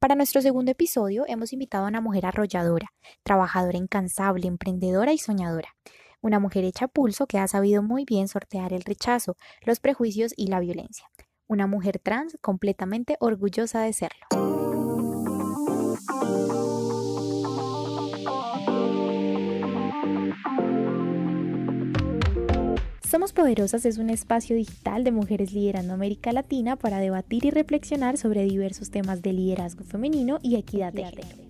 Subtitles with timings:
[0.00, 2.92] Para nuestro segundo episodio hemos invitado a una mujer arrolladora,
[3.24, 5.74] trabajadora incansable, emprendedora y soñadora.
[6.20, 10.46] Una mujer hecha pulso que ha sabido muy bien sortear el rechazo, los prejuicios y
[10.46, 11.10] la violencia.
[11.48, 14.24] Una mujer trans completamente orgullosa de serlo.
[23.08, 28.18] Somos Poderosas es un espacio digital de mujeres liderando América Latina para debatir y reflexionar
[28.18, 31.48] sobre diversos temas de liderazgo femenino y equidad de género.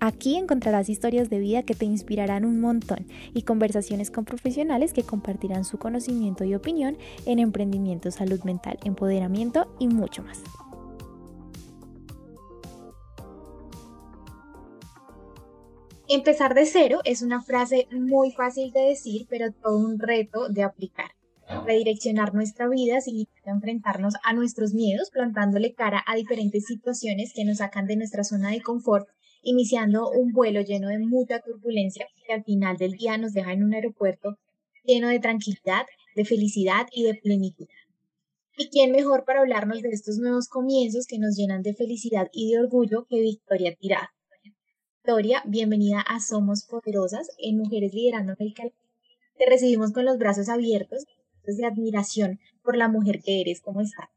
[0.00, 5.02] Aquí encontrarás historias de vida que te inspirarán un montón y conversaciones con profesionales que
[5.02, 10.42] compartirán su conocimiento y opinión en emprendimiento, salud mental, empoderamiento y mucho más.
[16.14, 20.62] Empezar de cero es una frase muy fácil de decir, pero todo un reto de
[20.62, 21.10] aplicar.
[21.66, 27.58] Redireccionar nuestra vida significa enfrentarnos a nuestros miedos, plantándole cara a diferentes situaciones que nos
[27.58, 29.08] sacan de nuestra zona de confort,
[29.42, 33.64] iniciando un vuelo lleno de mucha turbulencia que al final del día nos deja en
[33.64, 34.38] un aeropuerto
[34.84, 37.66] lleno de tranquilidad, de felicidad y de plenitud.
[38.56, 42.52] ¿Y quién mejor para hablarnos de estos nuevos comienzos que nos llenan de felicidad y
[42.52, 44.13] de orgullo que Victoria Tirada?
[45.06, 48.62] Victoria, bienvenida a Somos Poderosas en Mujeres Liderando América
[49.36, 51.04] Te recibimos con los brazos abiertos,
[51.44, 53.60] de admiración por la mujer que eres.
[53.60, 54.08] ¿Cómo estás?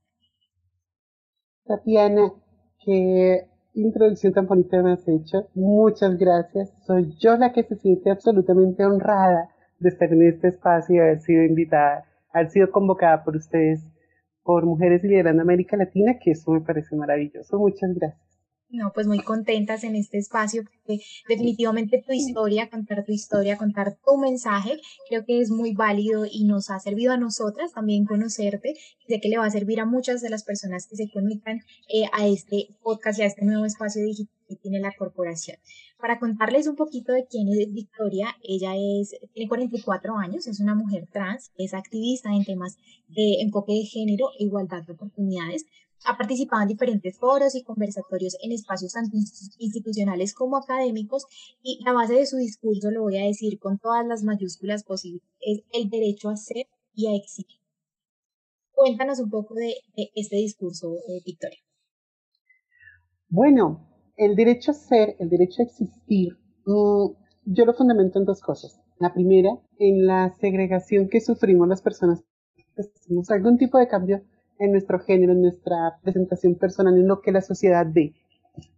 [1.65, 2.31] Tatiana,
[2.85, 5.49] qué introducción tan bonita me has hecho.
[5.55, 6.71] Muchas gracias.
[6.85, 11.19] Soy yo la que se siente absolutamente honrada de estar en este espacio y haber
[11.19, 13.83] sido invitada, haber sido convocada por ustedes,
[14.41, 17.59] por Mujeres Liderando América Latina, que eso me parece maravilloso.
[17.59, 18.26] Muchas gracias.
[18.69, 23.97] No, pues muy contentas en este espacio, porque definitivamente tu historia, contar tu historia, contar
[24.05, 28.73] tu mensaje, creo que es muy válido y nos ha servido a nosotras también conocerte.
[29.07, 32.09] Sé que le va a servir a muchas de las personas que se conectan eh,
[32.11, 35.57] a este podcast y a este nuevo espacio digital que tiene la corporación.
[35.99, 40.75] Para contarles un poquito de quién es Victoria, ella es, tiene 44 años, es una
[40.75, 42.77] mujer trans, es activista en temas
[43.07, 45.65] de enfoque de género e igualdad de oportunidades
[46.05, 49.17] ha participado en diferentes foros y conversatorios en espacios tanto
[49.57, 51.25] institucionales como académicos
[51.61, 55.23] y la base de su discurso, lo voy a decir con todas las mayúsculas posibles,
[55.39, 57.59] es el derecho a ser y a existir.
[58.71, 59.73] Cuéntanos un poco de,
[60.15, 61.59] este discurso, eh, Victoria.
[63.29, 66.33] Bueno, el derecho a ser, el derecho a existir,
[66.65, 67.07] mm,
[67.45, 68.79] yo lo fundamento en dos cosas.
[68.99, 69.49] La primera,
[69.79, 72.23] en la segregación que sufrimos las personas
[72.55, 74.23] que hacemos algún tipo de cambio
[74.59, 78.13] en nuestro género, en nuestra presentación personal, en lo que la sociedad ve.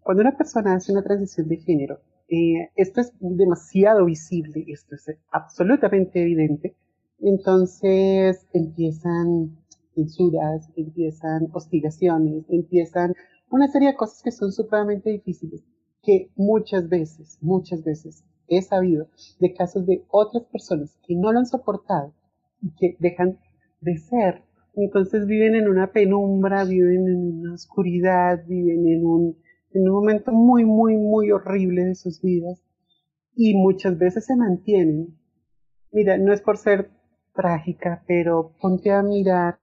[0.01, 5.17] Cuando una persona hace una transición de género, eh, esto es demasiado visible, esto es
[5.31, 6.75] absolutamente evidente,
[7.19, 9.57] entonces empiezan
[9.95, 13.13] censuras, empiezan hostigaciones, empiezan
[13.49, 15.63] una serie de cosas que son supremamente difíciles,
[16.03, 19.07] que muchas veces, muchas veces he sabido
[19.39, 22.13] de casos de otras personas que no lo han soportado
[22.61, 23.39] y que dejan
[23.81, 24.43] de ser
[24.85, 29.37] entonces viven en una penumbra, viven en una oscuridad, viven en un,
[29.73, 32.63] un momento muy, muy, muy horrible de sus vidas
[33.35, 35.17] y muchas veces se mantienen.
[35.91, 36.91] Mira, no es por ser
[37.33, 39.59] trágica, pero ponte a mirar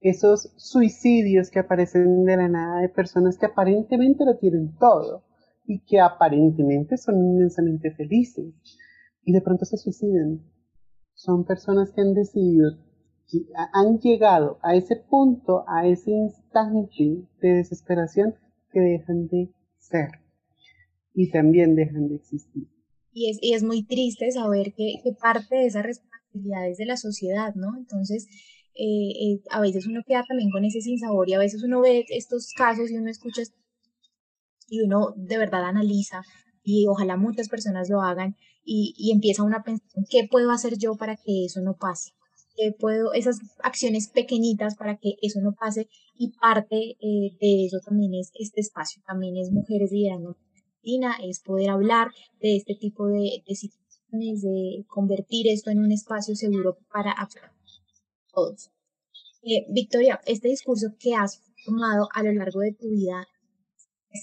[0.00, 5.24] esos suicidios que aparecen de la nada de personas que aparentemente lo tienen todo
[5.66, 8.52] y que aparentemente son inmensamente felices
[9.24, 10.42] y de pronto se suicidan.
[11.14, 12.72] Son personas que han decidido
[13.72, 18.34] han llegado a ese punto, a ese instante de desesperación
[18.72, 20.08] que dejan de ser
[21.14, 22.68] y también dejan de existir.
[23.12, 27.54] Y es, y es muy triste saber que, parte de esas responsabilidades de la sociedad,
[27.54, 27.76] ¿no?
[27.78, 28.26] Entonces,
[28.74, 32.04] eh, eh, a veces uno queda también con ese sinsabor y a veces uno ve
[32.08, 33.42] estos casos y uno escucha
[34.68, 36.22] y uno de verdad analiza
[36.64, 38.34] y ojalá muchas personas lo hagan
[38.64, 42.10] y, y empieza una a pensar, ¿qué puedo hacer yo para que eso no pase?
[42.78, 48.14] Puedo, esas acciones pequeñitas para que eso no pase y parte eh, de eso también
[48.14, 52.08] es este espacio, también es Mujeres Liderando Argentina, es poder hablar
[52.40, 57.14] de este tipo de, situaciones, de convertir esto en un espacio seguro para
[58.32, 58.70] todos.
[59.42, 63.26] Eh, Victoria, este discurso que has formado a lo largo de tu vida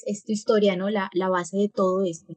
[0.05, 0.89] es, tu historia, ¿no?
[0.89, 2.33] La, la base de todo esto.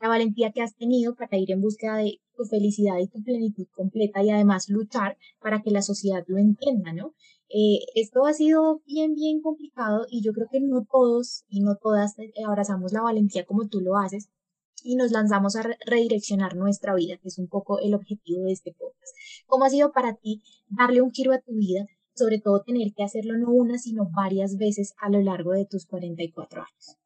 [0.00, 3.66] La valentía que has tenido para ir en búsqueda de tu felicidad y tu plenitud
[3.74, 7.14] completa y además luchar para que la sociedad lo entienda, ¿no?
[7.48, 11.76] Eh, esto ha sido bien, bien complicado y yo creo que no todos y no
[11.76, 14.30] todas eh, abrazamos la valentía como tú lo haces
[14.82, 18.72] y nos lanzamos a redireccionar nuestra vida, que es un poco el objetivo de este
[18.72, 19.14] podcast.
[19.46, 23.02] ¿Cómo ha sido para ti darle un giro a tu vida, sobre todo tener que
[23.02, 26.96] hacerlo no una, sino varias veces a lo largo de tus 44 años.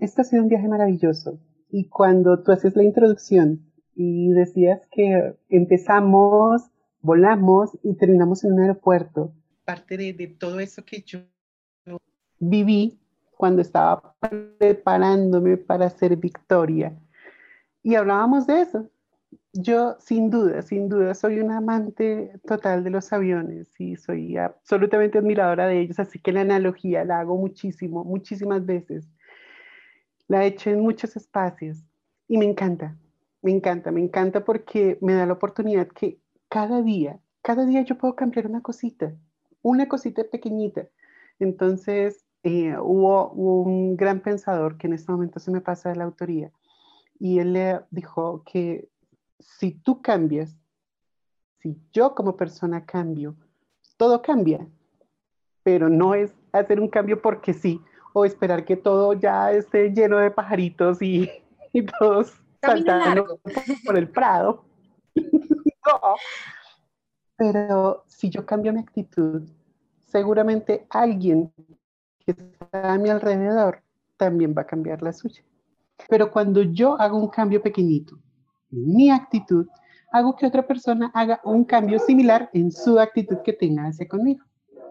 [0.00, 1.38] Este ha sido un viaje maravilloso.
[1.70, 3.60] Y cuando tú haces la introducción
[3.94, 6.70] y decías que empezamos,
[7.00, 9.32] volamos y terminamos en un aeropuerto,
[9.64, 11.20] parte de, de todo eso que yo
[12.40, 12.98] viví
[13.36, 14.14] cuando estaba
[14.58, 16.98] preparándome para ser Victoria.
[17.82, 18.90] Y hablábamos de eso.
[19.52, 25.18] Yo, sin duda, sin duda, soy una amante total de los aviones y soy absolutamente
[25.18, 29.08] admiradora de ellos, así que la analogía la hago muchísimo, muchísimas veces.
[30.30, 31.84] La he hecho en muchos espacios
[32.28, 32.96] y me encanta,
[33.42, 37.98] me encanta, me encanta porque me da la oportunidad que cada día, cada día yo
[37.98, 39.12] puedo cambiar una cosita,
[39.60, 40.86] una cosita pequeñita.
[41.40, 46.04] Entonces, eh, hubo, un gran pensador que en este momento se me pasa de la
[46.04, 46.52] autoría
[47.18, 48.88] y él le dijo que
[49.40, 50.56] si tú cambias,
[51.58, 53.34] si yo como persona cambio,
[53.96, 54.64] todo cambia,
[55.64, 57.80] pero no es hacer un cambio porque sí,
[58.12, 61.30] o esperar que todo ya esté lleno de pajaritos y,
[61.72, 63.40] y todos saltando
[63.84, 64.64] por el prado.
[65.14, 66.16] no.
[67.36, 69.48] Pero si yo cambio mi actitud,
[70.06, 71.52] seguramente alguien
[72.18, 73.82] que está a mi alrededor
[74.16, 75.42] también va a cambiar la suya.
[76.08, 78.18] Pero cuando yo hago un cambio pequeñito
[78.70, 79.66] en mi actitud,
[80.12, 84.44] hago que otra persona haga un cambio similar en su actitud que tenga hacia conmigo.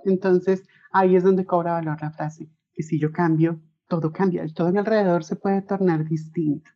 [0.06, 3.59] Entonces, ahí es donde cobra valor la frase, que si yo cambio,
[3.89, 6.71] todo cambia, todo a mi alrededor se puede tornar distinto.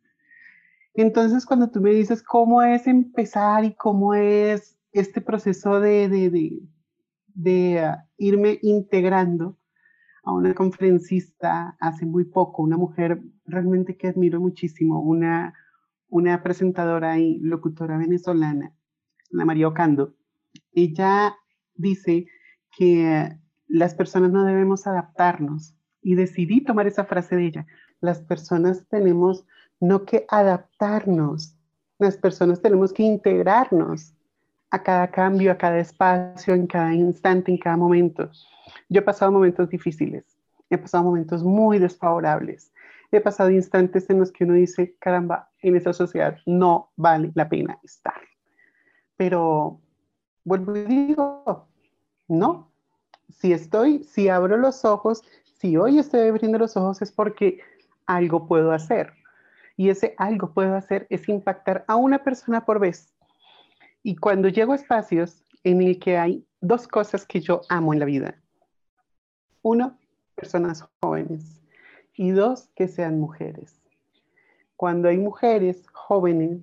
[0.94, 6.60] Entonces, cuando tú me dices cómo es empezar y cómo es este proceso de,
[7.38, 9.58] uh, irme integrando,
[10.26, 15.54] a una conferencista hace muy poco, una mujer realmente que admiro muchísimo, una,
[16.44, 18.76] presentadora y locutora venezolana,
[19.32, 20.16] Ana María Ocando.
[20.74, 21.34] Ella
[21.76, 22.26] dice
[22.78, 27.68] que las personas no debemos adaptarnos y decidí tomar esa frase de ella.
[28.02, 29.46] Las personas tenemos
[29.80, 31.56] no que adaptarnos,
[32.00, 34.14] las personas tenemos que integrarnos
[34.72, 38.30] a cada cambio, a cada espacio, en cada instante, en cada momento.
[38.90, 40.26] Yo he pasado momentos difíciles,
[40.70, 42.74] he pasado momentos muy desfavorables,
[43.12, 47.48] he pasado instantes en los que uno dice, caramba, en esa sociedad no vale la
[47.48, 48.20] pena estar.
[49.16, 49.80] Pero
[50.44, 51.68] vuelvo y digo,
[52.28, 52.72] no,
[53.30, 55.24] si estoy, si abro los ojos,
[55.64, 57.62] si hoy estoy abriendo los ojos es porque
[58.06, 59.14] algo puedo hacer.
[59.78, 63.14] Y ese algo puedo hacer es impactar a una persona por vez.
[64.04, 68.00] Y cuando llego a espacios en el que hay dos cosas que yo amo en
[68.02, 68.36] la vida,
[69.62, 69.98] uno,
[70.36, 71.62] personas jóvenes.
[72.14, 73.82] Y dos, que sean mujeres.
[74.76, 76.60] Cuando hay mujeres jóvenes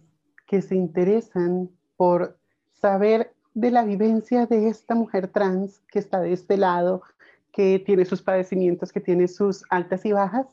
[0.47, 2.39] que se interesan por
[2.75, 7.03] saber de la vivencia de esta mujer trans que está de este lado,
[7.53, 10.47] que tiene sus padecimientos, que tiene sus altas y bajas,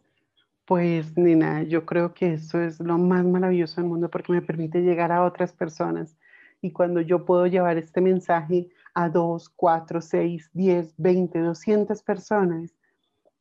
[0.65, 4.81] pues nena, yo creo que eso es lo más maravilloso del mundo porque me permite
[4.81, 6.17] llegar a otras personas.
[6.61, 12.75] Y cuando yo puedo llevar este mensaje a 2, 4, 6, 10, 20, 200 personas,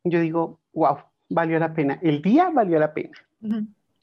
[0.05, 0.99] yo digo, wow,
[1.29, 1.99] valió la pena.
[2.03, 3.19] El día valió la pena.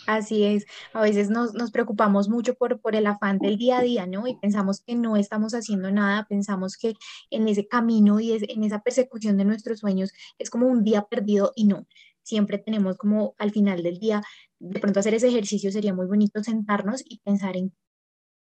[0.05, 4.05] Así es, a veces nos, preocupamos mucho por, por el afán del día a día,
[4.05, 4.27] ¿no?
[4.27, 6.95] Y pensamos que no estamos haciendo nada, pensamos que
[7.29, 11.53] en ese camino y en esa persecución de nuestros sueños es como un día perdido
[11.55, 11.87] y no.
[12.21, 14.23] Siempre tenemos como al final del día,
[14.59, 17.73] de pronto hacer ese ejercicio sería muy bonito sentarnos y pensar en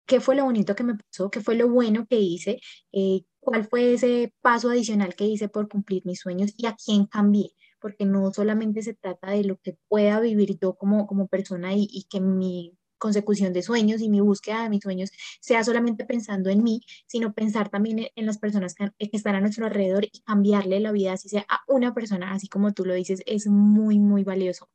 [0.06, 2.60] qué fue lo bonito que me pasó, qué fue lo bueno que hice,
[2.92, 7.06] eh, cuál fue ese paso adicional que hice por cumplir mis sueños y a quién
[7.06, 11.74] cambié, porque no solamente se trata de lo que pueda vivir yo como, como persona
[11.74, 15.10] y, y que mi consecución de sueños y mi búsqueda de mis sueños
[15.42, 19.42] sea solamente pensando en mí, sino pensar también en, las personas que, que, están a
[19.42, 22.94] nuestro alrededor y cambiarle la vida, así sea a una persona, así como tú lo
[22.94, 24.70] dices, es muy, muy valioso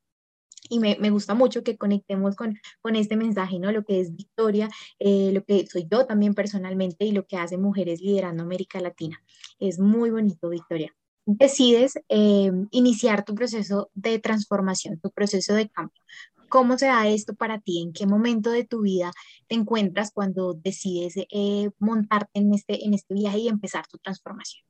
[0.69, 3.71] y me, me, gusta mucho que conectemos con, con este mensaje, ¿no?
[3.73, 7.57] Lo que es Victoria, eh, lo que soy yo también personalmente y lo que hace
[7.59, 9.23] Mujeres Liderando América Latina.
[9.59, 10.95] Es muy bonito, Victoria.
[11.27, 16.01] Decides eh, iniciar tu proceso de transformación, tu proceso de cambio.
[16.49, 17.83] ¿Cómo se da esto para ti?
[17.83, 19.11] ¿En qué momento de tu vida
[19.49, 24.65] te encuentras cuando decides eh, montarte en este, en este viaje y empezar tu transformación?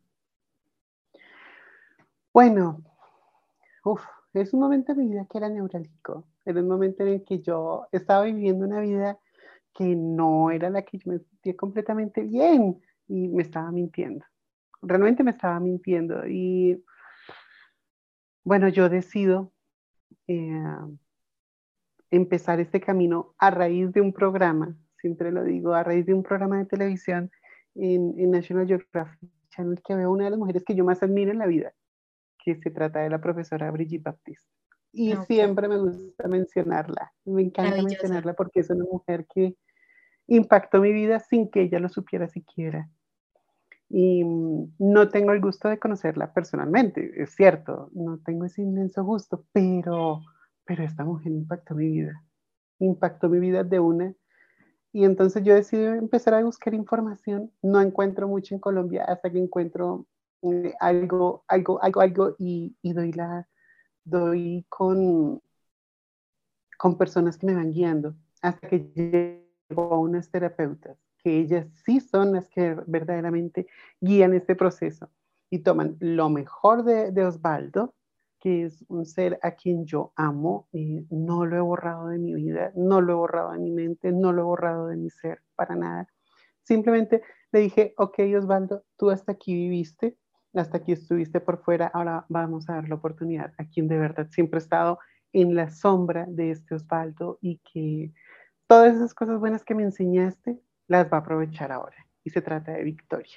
[2.33, 2.83] Bueno,
[4.33, 6.25] es un momento de mi vida que era neurálgico.
[6.45, 9.19] Era un momento en el que yo estaba viviendo una vida
[9.75, 14.25] que no era la que yo me sentía completamente bien y me estaba mintiendo.
[14.83, 16.26] Realmente me estaba mintiendo.
[16.26, 16.83] Y
[18.45, 19.52] bueno, yo decido
[20.28, 20.62] eh,
[22.11, 26.23] empezar este camino a raíz de un programa, siempre lo digo, a raíz de un
[26.23, 27.30] programa de televisión
[27.75, 31.30] en, en National Geographic Channel que veo una de las mujeres que yo más admiro
[31.30, 31.73] en la vida,
[32.42, 34.49] que se trata de la profesora Brigitte Baptiste.
[34.92, 39.56] Y Ah, siempre me gusta mencionarla, me encanta mencionarla porque es una mujer que
[40.26, 42.88] impactó mi vida sin que ella lo supiera siquiera.
[43.88, 49.05] Y mm, no tengo el gusto de conocerla personalmente, es cierto, no tengo ese inmenso
[49.05, 50.23] gusto, pero,
[50.64, 52.23] pero esta mujer impactó mi vida,
[52.78, 54.14] impactó mi vida de una.
[54.93, 59.38] Y entonces yo decidí empezar a buscar información, no encuentro mucho en Colombia hasta que
[59.38, 60.07] encuentro
[60.43, 63.47] eh, algo, algo, algo, algo y, y doy la,
[64.05, 65.43] doy con,
[66.78, 71.99] con personas que me van guiando hasta que llego a unas terapeutas, que ellas sí
[71.99, 73.66] son las que verdaderamente
[74.00, 75.11] guían este proceso
[75.50, 77.97] y toman lo mejor de, de Osvaldo,
[78.38, 82.33] que es un ser a quien yo amo, y no lo he borrado de mi
[82.33, 85.42] vida, no lo he borrado de mi mente, no lo he borrado de mi ser,
[85.56, 86.06] para nada.
[86.62, 90.16] Simplemente le dije, ok Osvaldo, tú hasta aquí viviste,
[90.54, 94.28] hasta aquí estuviste por fuera, ahora vamos a dar la oportunidad a quien de verdad
[94.30, 95.00] siempre ha estado
[95.33, 98.12] en la sombra de este Osvaldo y que
[98.68, 101.97] todas esas cosas buenas que me enseñaste las va a aprovechar ahora.
[102.25, 103.37] Y se trata de Victoria.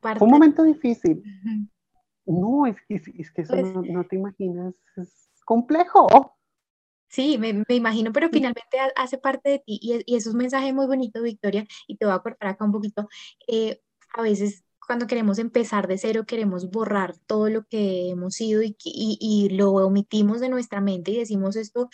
[0.00, 1.22] Parte- un momento difícil.
[2.24, 6.06] No, es que, es que eso Pues- no, no te imaginas, es complejo.
[7.08, 10.26] Sí, me, me imagino, pero finalmente ha- hace parte de ti y, es- y es
[10.26, 13.08] un mensaje muy bonito, Victoria, y te voy a cortar acá un poquito.
[13.46, 13.80] Eh,
[14.12, 18.76] a veces cuando queremos empezar de cero, queremos borrar todo lo que hemos sido y,
[18.84, 21.88] y, y lo omitimos de nuestra mente y decimos esto,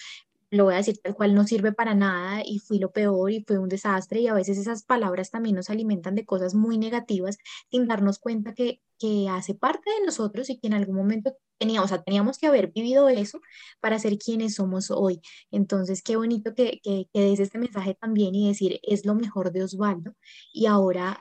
[0.53, 3.43] lo voy a decir tal cual, no sirve para nada y fui lo peor y
[3.43, 7.39] fue un desastre y a veces esas palabras también nos alimentan de cosas muy negativas
[7.71, 11.87] sin darnos cuenta que, que hace parte de nosotros y que en algún momento teníamos,
[11.87, 13.41] o sea, teníamos que haber vivido eso
[13.81, 15.23] para ser quienes somos hoy.
[15.51, 19.65] Entonces, qué bonito que, que, des este mensaje también y decir, es lo mejor de
[19.65, 20.15] Osvaldo
[20.53, 21.19] y ahora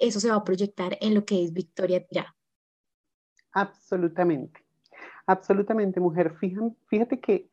[0.00, 2.34] eso se va a proyectar en lo que es Victoria Tirá.
[3.52, 4.60] Absolutamente,
[5.24, 6.34] absolutamente, mujer.
[6.40, 7.48] Fíjate, fíjate que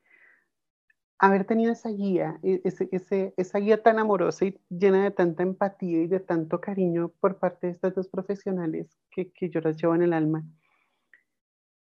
[1.23, 5.41] haber tenido esa guía, e- ese, ese, esa guía tan amorosa y llena de tanta
[5.41, 9.77] empatía y de tanto cariño por parte de estas dos profesionales que, que yo las
[9.77, 10.43] llevo en el alma,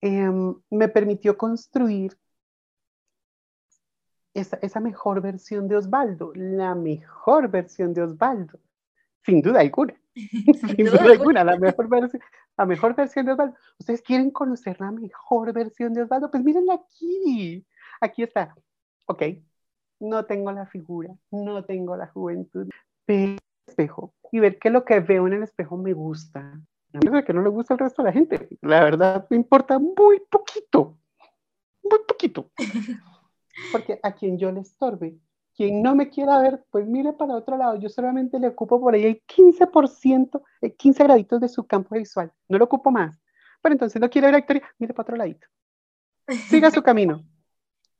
[0.03, 2.19] em, me permitió construir
[4.35, 8.61] esa, esa mejor versión de Osvaldo, la mejor versión de Osvaldo,
[9.25, 9.95] sin duda alguna.
[10.15, 12.21] Sin duda duda alguna, la mejor versión,
[12.59, 13.57] la mejor versión de Osvaldo.
[13.79, 16.31] ¿Ustedes quieren conocer la mejor versión de Osvaldo?
[16.31, 17.65] Pues mírenla aquí.
[18.03, 18.55] Aquí está.
[19.11, 19.25] Ok,
[19.99, 22.69] no tengo la figura, no tengo la juventud,
[23.05, 26.61] pero el espejo y ver que lo que veo en el espejo me gusta.
[26.93, 28.49] A que no le gusta al resto de la gente.
[28.63, 30.97] La verdad me importa muy poquito,
[31.83, 32.53] muy poquito.
[33.73, 35.19] Porque a quien yo le estorbe,
[35.57, 37.81] quien no me quiera ver, pues mire para otro lado.
[37.81, 42.33] Yo solamente le ocupo por ahí el 15%, eh, 15 graditos de su campo visual.
[42.49, 43.21] No lo ocupo más.
[43.61, 45.49] Pero entonces no quiere ver a Victoria, mire para otro ladito.
[46.49, 47.25] Siga su camino.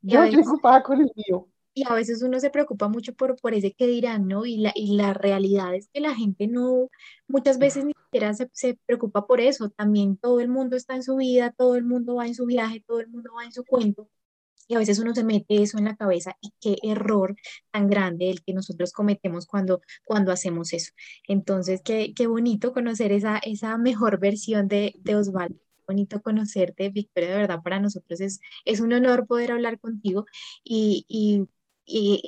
[0.03, 1.49] Y a Yo estoy ocupada con el mío.
[1.73, 4.45] Y a veces uno se preocupa mucho por, por ese que dirán, ¿no?
[4.45, 6.89] Y la, y la realidad es que la gente no,
[7.29, 9.71] muchas veces ni siquiera se, se preocupa por eso.
[9.71, 12.83] También todo el mundo está en su vida, todo el mundo va en su viaje,
[12.87, 14.09] todo el mundo va en su cuento.
[14.67, 17.35] Y a veces uno se mete eso en la cabeza y qué error
[17.73, 20.93] tan grande el que nosotros cometemos cuando, cuando hacemos eso.
[21.27, 25.59] Entonces, qué, qué bonito conocer esa, esa mejor versión de, de Osvaldo.
[25.91, 30.25] Bonito conocerte, Victoria, de verdad, para nosotros es, es un honor poder hablar contigo
[30.63, 31.49] y, y,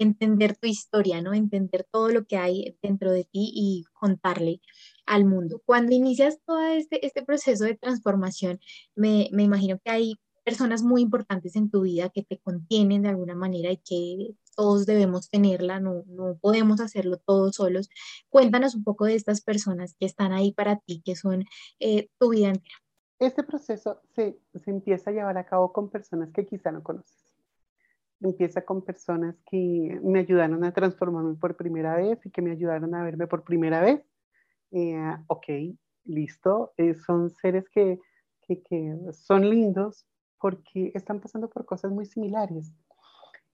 [0.01, 1.33] entender tu historia, ¿no?
[1.33, 4.61] Entender todo lo que hay dentro de ti y contarle
[5.07, 5.63] al mundo.
[5.65, 8.59] Cuando inicias todo este, este proceso de transformación,
[8.97, 13.11] me, me imagino que hay personas muy importantes en tu vida que te contienen de
[13.11, 17.89] alguna manera y que todos debemos tenerla, no, no podemos hacerlo todos solos.
[18.29, 21.45] Cuéntanos un poco de estas personas que están ahí para ti, que son
[21.81, 22.82] eh, tu vida entera.
[23.23, 27.33] Este proceso se, se empieza a llevar a cabo con personas que quizá no conoces.
[28.21, 32.93] Empieza con personas que me ayudaron a transformarme por primera vez y que me ayudaron
[32.97, 34.03] a verme por primera vez.
[34.73, 35.47] Eh, ok,
[36.05, 36.73] listo.
[36.77, 38.01] Eh, son seres que,
[38.41, 40.05] que, que son lindos
[40.41, 42.73] porque están pasando por cosas muy similares.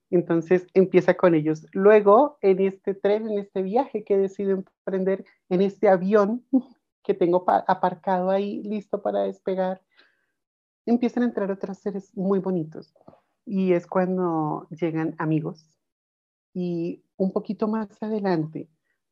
[0.08, 1.66] Entonces empieza con ellos.
[1.72, 6.46] Luego, en este tren, en este viaje que decido emprender, en este avión
[7.09, 9.81] que tengo aparcado ahí, listo para despegar,
[10.85, 12.93] empiezan a entrar otros seres muy bonitos.
[13.47, 15.67] Y es cuando llegan amigos.
[16.53, 18.69] Y un poquito más adelante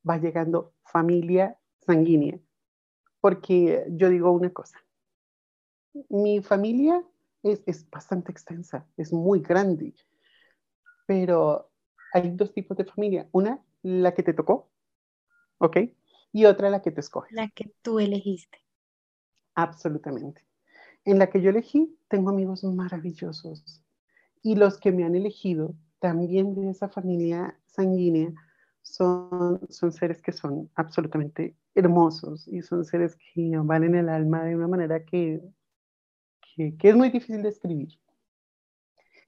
[0.07, 2.39] va llegando familia sanguínea.
[3.23, 4.79] Porque yo digo una cosa,
[6.11, 7.03] mi familia
[7.43, 9.95] es, es bastante extensa, es muy grande,
[11.07, 11.71] pero
[12.13, 13.27] hay dos tipos de familia.
[13.33, 14.69] Una, la que te tocó,
[15.57, 15.79] ¿ok?
[16.37, 17.33] Y otra, la que te escoges.
[17.33, 18.59] La que tú elegiste.
[19.55, 20.45] absolutamente.
[21.07, 23.83] En la que yo elegí, tengo amigos maravillosos.
[24.43, 28.35] Y los que me han elegido, también de esa familia sanguínea,
[28.83, 34.57] son, son seres que son absolutamente hermosos y son seres que valen el alma de
[34.57, 35.41] una manera que,
[36.55, 37.99] que, es muy difícil de escribir.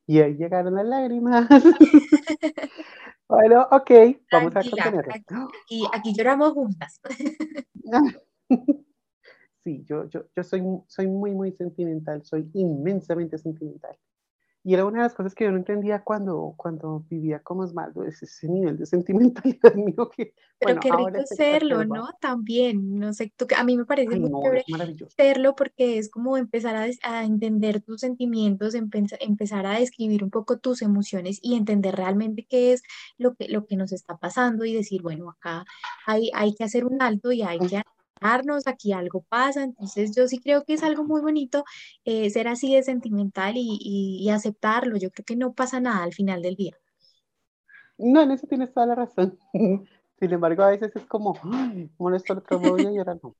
[0.06, 1.48] Y ahí llegaron las lágrimas.
[3.28, 3.90] bueno, ok,
[4.32, 5.12] vamos a contenerlo.
[5.12, 7.00] Aquí, aquí, lloramos juntas.
[9.64, 13.96] sí, yo, yo, yo soy, soy muy, muy sentimental, soy inmensamente sentimental.
[14.64, 18.04] Y era una de las cosas que yo no entendía cuando, cuando vivía como Osvaldo,
[18.04, 18.86] ese, ese nivel de
[19.56, 20.34] sentimentalidad mío que...
[20.60, 22.08] Pero qué rico serlo, ¿no?
[22.20, 24.64] También, no sé, tú, a mí me parece muy chévere
[25.16, 30.58] serlo porque es como empezar a, a entender tus sentimientos, empezar a describir un poco
[30.58, 32.82] tus emociones y entender realmente qué es
[33.18, 35.64] lo que, lo que nos está pasando y decir, bueno, acá
[36.06, 37.82] hay, hay que hacer un alto y hay que
[38.66, 41.64] aquí algo pasa, entonces yo sí creo que es algo muy bonito
[42.04, 46.42] eh, ser así de sentimental y, aceptarlo, yo creo que no pasa nada al final
[46.42, 46.76] del día.
[47.96, 49.38] No, en eso tienes toda la razón.
[50.20, 51.34] Sin embargo, a veces es como,
[51.98, 53.34] molesto otro voy y ahora no.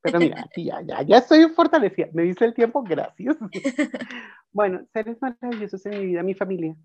[0.00, 2.08] Pero mira, ya, ya, ya estoy fortalecida.
[2.12, 3.36] Me dice el tiempo, gracias.
[4.52, 6.76] Bueno, seres maravillosos en mi vida, mi familia,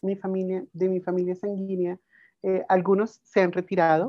[0.00, 1.98] mi familia, de mi familia sanguínea,
[2.42, 4.08] eh, algunos se han retirado,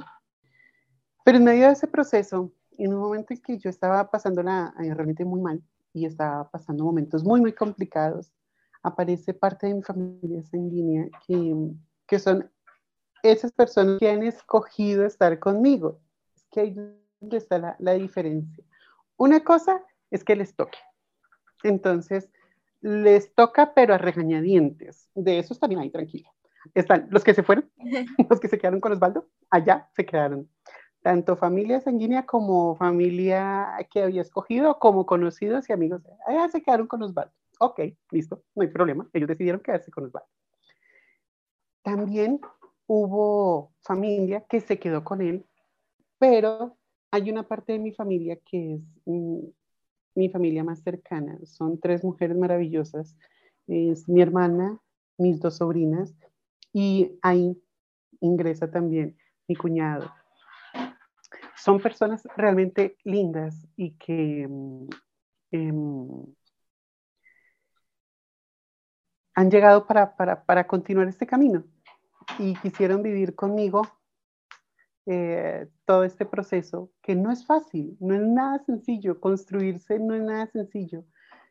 [1.26, 4.94] pero en medio de ese proceso en un momento en que yo estaba pasándola eh,
[4.94, 5.62] realmente muy mal
[5.94, 8.34] y estaba pasando momentos muy, muy complicados,
[8.82, 11.56] aparece parte de mi familia sanguínea que,
[12.08, 12.50] que son
[13.22, 16.02] esas personas que han escogido estar conmigo.
[16.36, 16.76] Es que ahí
[17.20, 18.64] donde está la, la diferencia.
[19.18, 20.78] Una cosa es que les toque.
[21.64, 22.30] Entonces,
[22.82, 25.10] les toca, pero a regañadientes.
[25.16, 26.30] De eso también ahí, tranquilo.
[26.74, 27.72] Están los que se fueron,
[28.30, 30.50] los que se quedaron con Osvaldo, allá se quedaron
[31.04, 36.02] tanto familia sanguínea como familia que había escogido, como conocidos y amigos.
[36.26, 37.34] Allá se quedaron con Osvaldo.
[37.60, 39.08] Ok, listo, no hay problema.
[39.12, 40.30] Ellos decidieron quedarse con Osvaldo.
[41.84, 42.40] También
[42.88, 45.46] hubo familia que se quedó con él,
[46.18, 46.78] pero
[47.12, 49.40] hay una parte de mi familia que es mm,
[50.16, 51.38] mi familia más cercana.
[51.44, 53.18] Son tres mujeres maravillosas.
[53.68, 54.80] Es mi hermana,
[55.18, 56.16] mis dos sobrinas
[56.72, 57.62] y ahí
[58.22, 59.18] ingresa también
[59.50, 60.10] mi cuñado
[61.64, 64.90] son personas realmente lindas y que mm,
[65.52, 66.26] em,
[69.34, 71.64] han llegado para, continuar este camino
[72.38, 73.84] y quisieron vivir conmigo
[75.06, 80.22] eh, todo este proceso que no es fácil, no es nada sencillo, construirse no es
[80.22, 81.06] nada sencillo.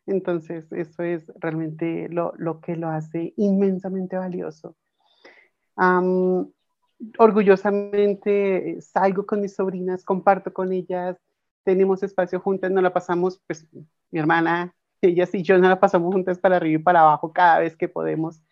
[0.04, 4.76] Entonces, eso es realmente lo, que lo hace inmensamente valioso
[7.18, 11.16] orgullosamente salgo con mis sobrinas, comparto con ellas,
[11.64, 13.66] tenemos espacio juntas, no la pasamos, pues
[14.10, 17.60] mi hermana, ellas y yo no la pasamos juntas para arriba y para abajo cada
[17.60, 18.42] vez que podemos.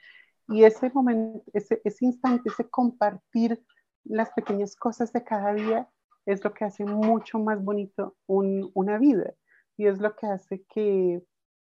[0.48, 3.62] Y ese momento, ese, ese instante, ese compartir
[4.04, 5.88] las pequeñas cosas de cada día
[6.26, 9.34] es lo que hace mucho más bonito una vida
[9.76, 11.22] y es lo que hace que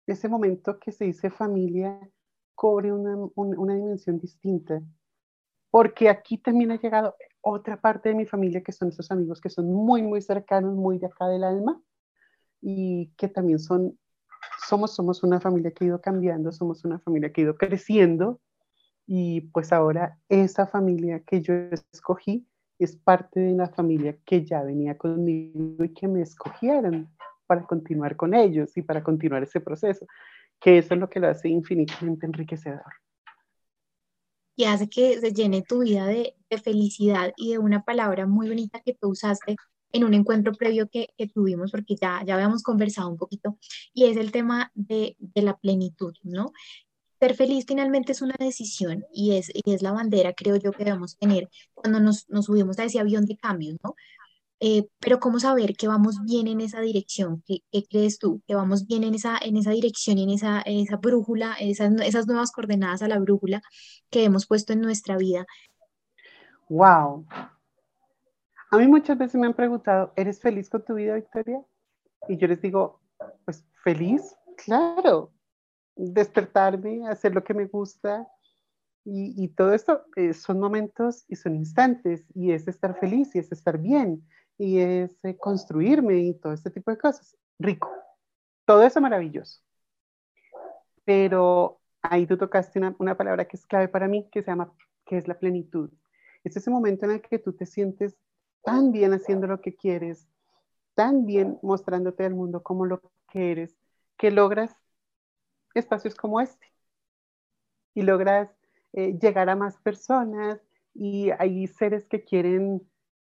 [0.05, 1.99] ese momento que se dice familia
[2.55, 4.81] cobre una, una dimensión distinta
[5.73, 9.49] porque aquí también ha llegado otra parte de mi familia que son esos amigos que
[9.49, 11.81] son muy, muy cercanos, muy de acá del alma
[12.61, 13.97] y que también son,
[14.67, 18.39] somos, somos una familia que ha ido cambiando, somos una familia que ha ido creciendo
[19.07, 21.55] y pues ahora esa familia que yo
[21.91, 27.09] escogí es parte de la familia que ya venía conmigo y que me escogieron
[27.47, 30.05] para continuar con ellos y para continuar ese proceso,
[30.59, 32.83] que eso es lo que lo hace infinitamente enriquecedor
[34.55, 38.79] y hace que se llene tu vida de, felicidad y de una palabra muy bonita
[38.79, 39.55] que tú usaste
[39.91, 43.57] en un encuentro previo que, tuvimos, porque ya, ya habíamos conversado un poquito,
[43.91, 46.51] y es el tema de, la plenitud, ¿no?
[47.19, 50.83] Ser feliz finalmente es una decisión y es, y es la bandera, creo yo, que
[50.83, 53.95] debemos tener cuando nos, nos subimos a ese avión de cambio, ¿no?
[54.65, 57.43] Eh, pero ¿cómo saber que vamos bien en esa dirección?
[57.45, 58.41] ¿Qué, crees tú?
[58.47, 62.27] ¿Que vamos bien en esa, en esa dirección y en esa, esa brújula, esas, esas
[62.27, 63.61] nuevas coordenadas a la brújula
[64.09, 65.45] que hemos puesto en nuestra vida?
[66.69, 67.25] ¡Wow!
[68.71, 71.61] A mí muchas veces me han preguntado, ¿eres feliz con tu vida, Victoria?
[72.29, 73.01] Y yo les digo,
[73.43, 75.33] pues feliz, claro.
[75.97, 78.29] Despertarme, hacer lo que me gusta,
[79.05, 83.51] y, todo esto eh, son momentos y son instantes y es estar feliz y es
[83.51, 84.25] estar bien
[84.57, 87.37] y es eh, construirme y todo este tipo de cosas.
[87.59, 87.89] Rico.
[88.65, 89.61] Todo eso maravilloso.
[91.05, 94.73] Pero ahí tú tocaste una, palabra que es clave para mí, que se llama,
[95.05, 95.91] que es la plenitud.
[96.43, 98.15] Es ese momento en el que tú te sientes
[98.63, 100.27] tan bien haciendo lo que quieres,
[100.95, 103.75] tan bien mostrándote al mundo como lo que eres,
[104.17, 104.75] que logras
[105.73, 106.67] espacios como este
[107.93, 108.49] y logras
[108.93, 110.61] eh, llegar a más personas
[110.93, 112.81] y hay seres que quieren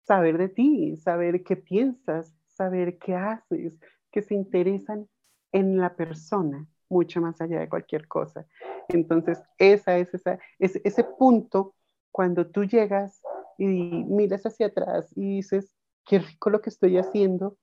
[0.08, 3.78] saber de ti, saber qué piensas, saber qué haces,
[4.10, 5.06] que se interesan
[5.52, 8.46] en la persona mucho más allá de cualquier cosa.
[8.88, 11.74] Entonces, esa es esa, es, ese punto
[12.10, 13.20] cuando tú llegas
[13.58, 15.74] y miras hacia atrás y dices,
[16.06, 17.58] qué rico lo que estoy haciendo,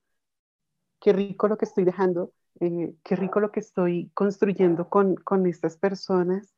[1.00, 5.46] qué rico lo que estoy dejando, eh, qué rico lo que estoy construyendo con, con
[5.46, 6.54] estas personas.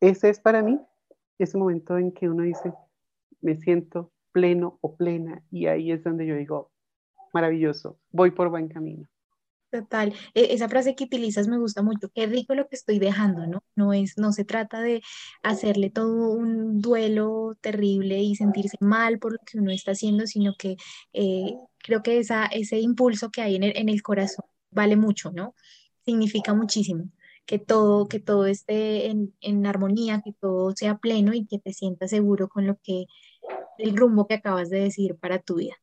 [0.00, 0.80] Ese es para mí
[1.38, 2.72] ese momento en que uno dice,
[3.40, 6.70] me siento pleno o plena y ahí es donde yo digo,
[7.32, 9.08] maravilloso, voy por buen camino.
[9.70, 13.46] Total, e, esa frase que utilizas me gusta mucho, qué rico lo que estoy dejando,
[13.46, 13.62] ¿no?
[13.74, 15.02] No es, no se trata de
[15.42, 20.54] hacerle todo un duelo terrible y sentirse mal por lo que uno está haciendo, sino
[20.56, 20.76] que
[21.12, 25.32] eh, creo que esa, ese impulso que hay en el, en el corazón vale mucho,
[25.32, 25.54] ¿no?
[26.04, 27.10] Significa muchísimo
[27.44, 31.72] que todo, que todo esté en, en armonía, que todo sea pleno y que te
[31.72, 33.06] sientas seguro con lo que,
[33.78, 35.76] el rumbo que acabas de decir para tu vida.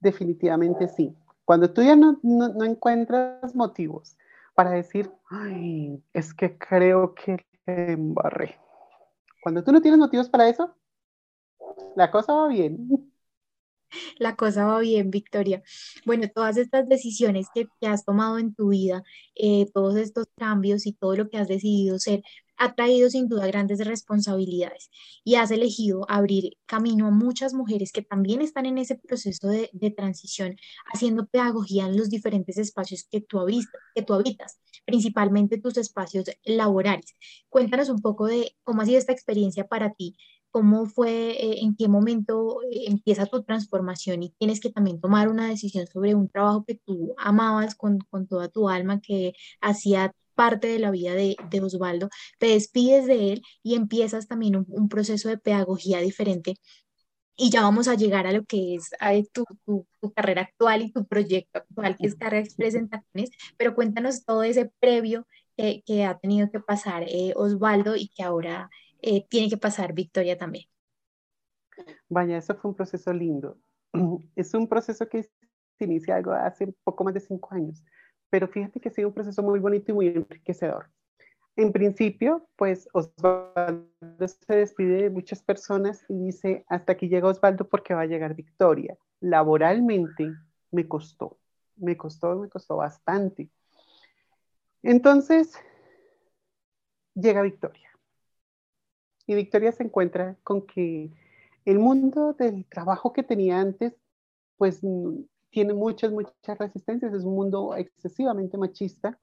[0.00, 2.18] Definitivamente sí cuando tú ya no,
[2.64, 4.18] encuentras motivos
[4.54, 8.58] para decir, ay, es que creo que embarré.
[9.42, 10.74] Cuando tú no tienes motivos para eso,
[11.94, 13.12] la cosa va bien.
[14.18, 15.62] La cosa va bien, Victoria.
[16.04, 19.04] Bueno, todas estas decisiones que, has tomado en tu vida,
[19.36, 22.24] eh, todos estos cambios y todo lo que has decidido ser,
[22.58, 24.90] ha traído sin duda grandes responsabilidades
[25.24, 29.70] y has elegido abrir camino a muchas mujeres que también están en ese proceso de,
[29.96, 30.56] transición,
[30.92, 33.46] haciendo pedagogía en los diferentes espacios que tú,
[33.94, 37.14] que tú habitas, principalmente tus espacios laborales.
[37.48, 40.16] Cuéntanos un poco de cómo ha sido esta experiencia para ti
[40.56, 45.28] cómo fue, eh, en qué momento eh, empieza tu transformación y tienes que también tomar
[45.28, 50.14] una decisión sobre un trabajo que tú amabas con, con toda tu alma, que hacía
[50.36, 54.88] parte de la vida de, de, Osvaldo, te despides de él y empiezas también un,
[54.88, 56.56] proceso de pedagogía diferente.
[57.38, 58.90] Y ya vamos a llegar a lo que es
[59.32, 64.24] tu, tu, tu, carrera actual y tu proyecto actual, que es Carreras Presentaciones, pero cuéntanos
[64.24, 68.70] todo ese previo que, que ha tenido que pasar eh, Osvaldo y que ahora
[69.02, 70.66] eh, tiene que pasar Victoria también.
[72.08, 73.58] Vaya, eso fue un proceso lindo.
[74.36, 77.82] Es un proceso que se inicia algo hace poco más de cinco años
[78.30, 80.90] pero fíjate que ha un proceso muy bonito y muy enriquecedor.
[81.56, 83.88] En principio, pues Osvaldo
[84.26, 88.34] se despide de muchas personas y dice, hasta aquí llega Osvaldo porque va a llegar
[88.34, 88.98] Victoria.
[89.20, 90.34] Laboralmente
[90.70, 91.38] me costó,
[91.76, 93.48] me costó, me costó bastante.
[94.82, 95.58] Entonces,
[97.14, 97.90] llega Victoria.
[99.26, 101.10] Y Victoria se encuentra con que
[101.64, 103.96] el mundo del trabajo que tenía antes,
[104.58, 104.80] pues
[105.50, 109.18] tiene muchas, muchas resistencias, es un mundo excesivamente machista,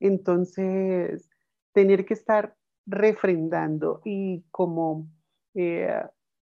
[0.00, 1.28] entonces
[1.72, 5.06] tener que estar refrendando y como
[5.54, 6.02] eh,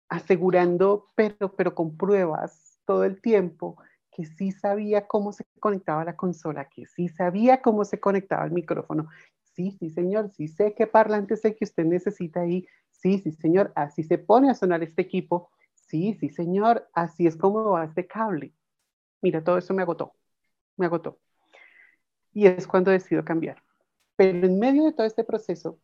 [0.08, 3.76] asegurando, pero, pero con pruebas todo el tiempo,
[4.10, 8.52] que sí sabía cómo se conectaba la consola, que sí sabía cómo se conectaba el
[8.52, 9.08] micrófono.
[9.42, 12.66] Sí, sí, señor, sí sé qué parlante el que usted necesita ahí.
[12.90, 15.50] Sí, sí, señor, así se pone a sonar este equipo.
[15.74, 18.54] Sí, sí, señor, así es como va este cable
[19.24, 20.12] mira, todo eso me agotó,
[20.76, 21.18] me agotó.
[22.34, 23.62] Y es cuando decido cambiar.
[24.16, 25.80] Pero en medio de todo este proceso,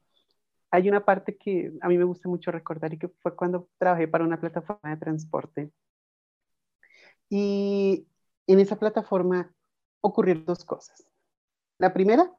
[0.71, 4.07] hay una parte que a mí me gusta mucho recordar y que fue cuando trabajé
[4.09, 5.71] para una plataforma de transporte.
[7.31, 8.07] Y
[8.47, 9.51] en esa plataforma
[10.03, 11.09] ocurrieron dos cosas.
[11.79, 12.31] La primera,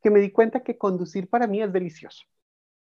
[0.00, 2.24] que me di cuenta que conducir para mí es delicioso,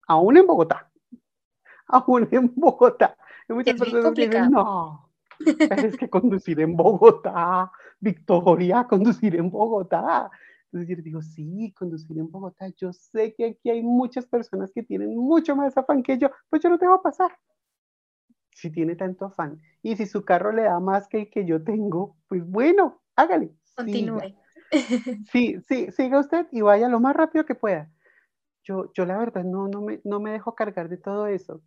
[0.07, 0.92] aún en Bogotá,
[1.87, 3.16] aún en Bogotá.
[3.48, 5.10] Hay muchas personas que dicen, no,
[5.94, 10.31] es que conducir en Bogotá, Victoria, conducir en Bogotá.
[10.66, 12.68] Entonces yo digo, sí, conducir en Bogotá.
[12.76, 16.62] Yo sé que aquí hay muchas personas que tienen mucho más afán que yo, pues
[16.62, 17.37] yo no te voy a pasar.
[18.55, 21.62] Si tiene tanto afán y si su carro le da más que el que yo
[21.62, 23.55] tengo, pues bueno, hágale.
[23.76, 24.20] Continúe.
[25.33, 27.90] Sí, sí, siga usted y vaya lo más rápido que pueda.
[28.62, 31.61] Yo, yo la verdad no, no, me, no me dejo cargar de todo eso.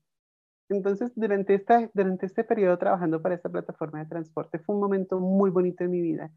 [0.69, 5.19] Entonces, durante, esta, durante este periodo trabajando para esta plataforma de transporte fue un momento
[5.19, 6.31] muy bonito en mi vida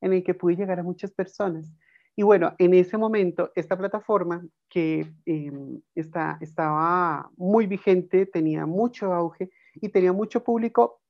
[0.00, 1.72] en el que pude llegar a muchas personas.
[2.16, 9.12] Y bueno, en ese momento, esta plataforma que em, está, estaba muy vigente, tenía mucho
[9.12, 11.00] auge y tenía mucho público,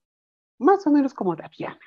[0.58, 1.80] más o menos como Tatiana.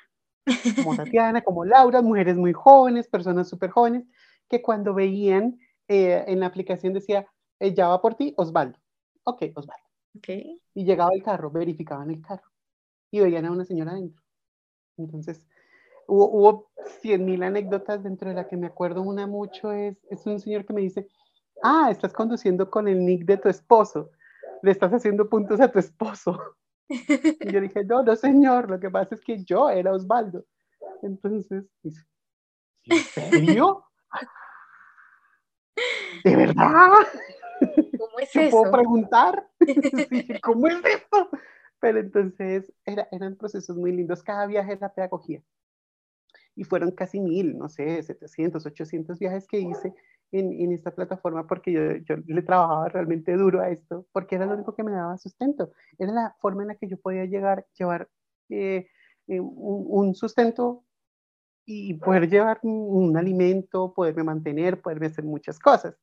[0.76, 4.04] Como Tatiana, como Laura, mujeres muy jóvenes, personas súper jóvenes,
[4.48, 7.26] que cuando veían eh, en la aplicación decía,
[7.60, 8.78] eh, ya va por ti, Osvaldo.
[9.24, 9.83] Ok, Osvaldo.
[10.74, 12.50] Y llegaba el carro, verificaban el carro
[13.10, 14.22] y veían a una señora adentro.
[14.96, 15.46] Entonces,
[16.06, 20.24] hubo, hubo 100 mil anécdotas dentro de la que me acuerdo una mucho, es, es
[20.26, 21.08] un señor que me dice,
[21.62, 24.10] ah, estás conduciendo con el nick de tu esposo,
[24.62, 26.56] le estás haciendo puntos a tu esposo.
[26.88, 30.44] Y yo dije, no, no señor, lo que pasa es que yo era Osvaldo.
[31.02, 32.04] Entonces, dice,
[32.84, 33.84] ¿en serio?
[36.24, 36.90] ¿De verdad?
[38.14, 38.56] ¿Cómo es ¿Te eso?
[38.56, 39.48] puedo preguntar?
[40.08, 41.30] Sí, ¿Cómo es esto?
[41.80, 44.22] Pero entonces era, eran procesos muy lindos.
[44.22, 45.42] Cada viaje era pedagogía.
[46.54, 49.92] Y fueron casi mil, no sé, 700, 800 viajes que hice
[50.30, 54.46] en, en esta plataforma porque yo, yo, le trabajaba realmente duro a esto, porque era
[54.46, 55.72] lo único que me daba sustento.
[55.98, 58.08] Era la forma en la que yo podía llegar, llevar
[58.48, 58.86] eh,
[59.26, 60.84] eh, un, un, sustento
[61.66, 65.96] y poder llevar un, un alimento, poderme mantener, poderme hacer muchas cosas.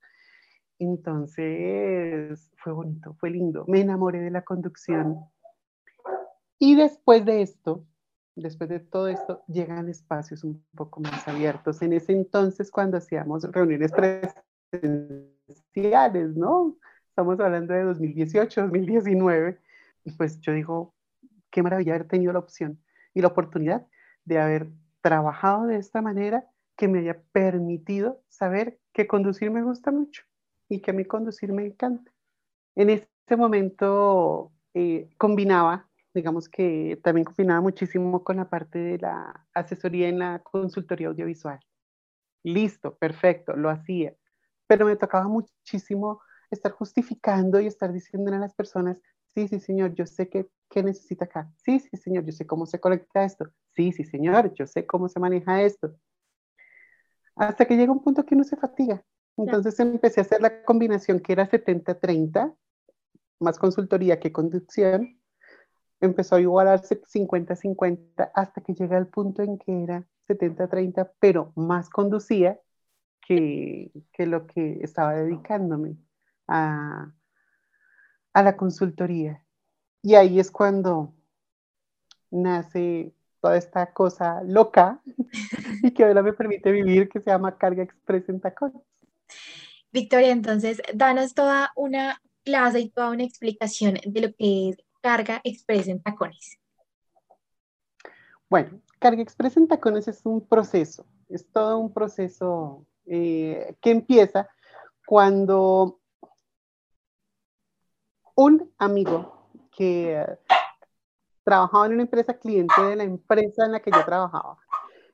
[0.81, 3.65] Entonces, fue bonito, fue lindo.
[3.67, 5.19] Me enamoré de la conducción.
[6.57, 7.85] Y después de esto,
[8.35, 11.83] después de todo esto, llegan espacios un poco más abiertos.
[11.83, 13.91] En ese entonces, cuando hacíamos reuniones
[14.71, 16.77] presenciales, ¿no?
[17.09, 19.59] Estamos hablando de 2018, 2019.
[20.03, 20.95] Y pues yo digo,
[21.51, 22.79] qué maravilla haber tenido la opción
[23.13, 23.85] y la oportunidad
[24.25, 29.91] de haber trabajado de esta manera que me haya permitido saber que conducir me gusta
[29.91, 30.23] mucho
[30.71, 32.11] y que a mí conducir me encanta.
[32.75, 39.45] En ese momento eh, combinaba, digamos que también combinaba muchísimo con la parte de la
[39.53, 41.59] asesoría en la consultoría audiovisual.
[42.43, 44.15] Listo, perfecto, lo hacía,
[44.65, 48.97] pero me tocaba muchísimo estar justificando y estar diciendo a las personas,
[49.35, 52.65] sí, sí, señor, yo sé que, que necesita acá, sí, sí, señor, yo sé cómo
[52.65, 55.93] se conecta esto, sí, sí, señor, yo sé cómo se maneja esto.
[57.35, 59.03] Hasta que llega un punto que uno se fatiga
[59.37, 62.55] entonces empecé a hacer la combinación que era 70-30,
[63.39, 65.19] más consultoría que conducción.
[65.99, 71.89] Empezó a igualarse 50-50 hasta que llega al punto en que era 70-30, pero más
[71.89, 72.59] conducía
[73.21, 75.97] que, que, lo que estaba dedicándome
[76.47, 77.13] a,
[78.33, 79.45] a la consultoría.
[80.01, 81.13] Y ahí es cuando
[82.31, 85.01] nace toda esta cosa loca
[85.83, 88.81] y que ahora me permite vivir, que se llama Carga Express en tacones.
[89.91, 95.41] Victoria, entonces, danos toda una clase y toda una explicación de lo que es carga
[95.43, 96.57] express en tacones.
[98.49, 104.49] Bueno, carga express en tacones es un proceso, es todo un proceso eh, que empieza
[105.05, 105.99] cuando
[108.35, 110.25] un amigo que
[111.43, 114.57] trabajaba en una empresa cliente de la empresa en la que yo trabajaba.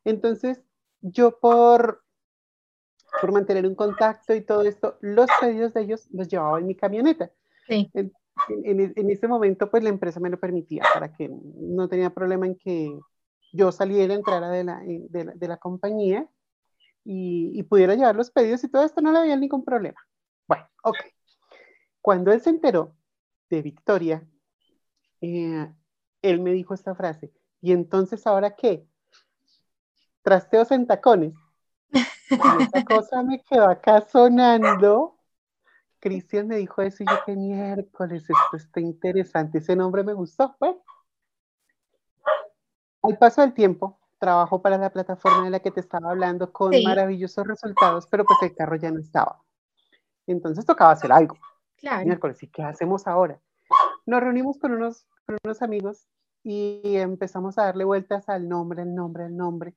[0.03, 0.61] Entonces,
[1.01, 2.03] yo por
[3.19, 6.75] por mantener un contacto y todo esto, los pedidos de ellos los llevaba en mi
[6.75, 7.31] camioneta.
[7.67, 7.89] Sí.
[7.93, 8.11] En,
[8.63, 12.45] en, en, ese momento, pues la empresa me lo permitía para que no tenía problema
[12.45, 12.97] en que
[13.51, 16.27] yo saliera, entrara de la, de la, de la compañía
[17.03, 19.99] y, y, pudiera llevar los pedidos y todo esto, no le había ningún problema.
[20.47, 20.97] Bueno, ok.
[22.01, 22.95] Cuando él se enteró
[23.49, 24.27] de Victoria,
[25.21, 25.73] eh,
[26.21, 28.87] él me dijo esta frase, ¿y entonces ahora qué?
[30.21, 31.33] Trasteos en tacones.
[32.29, 35.17] Y esa cosa me quedó acá sonando.
[35.99, 39.59] Cristian me dijo eso y yo, qué miércoles, esto está interesante.
[39.59, 40.55] Ese nombre me gustó.
[40.59, 40.81] Bueno,
[43.01, 46.73] al paso del tiempo, trabajo para la plataforma de la que te estaba hablando con
[46.73, 46.83] sí.
[46.83, 49.41] maravillosos resultados, pero pues el carro ya no estaba.
[50.25, 51.37] Entonces tocaba hacer algo.
[51.77, 52.05] Claro.
[52.05, 53.39] Miércoles, ¿y qué hacemos ahora?
[54.05, 56.07] Nos reunimos con unos, con unos amigos
[56.43, 59.75] y empezamos a darle vueltas al nombre, al nombre, al nombre.